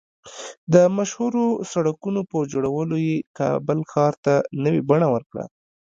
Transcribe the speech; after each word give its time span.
د 0.73 0.75
مشهورو 0.97 1.45
سړکونو 1.71 2.21
په 2.31 2.37
جوړولو 2.51 2.95
یې 3.07 3.17
کابل 3.39 3.79
ښار 3.91 4.13
ته 4.25 4.33
نوې 4.63 4.81
بڼه 4.89 5.07
ورکړه 5.13 5.43